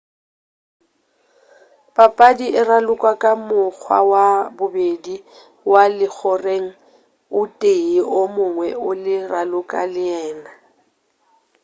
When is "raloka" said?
9.31-9.81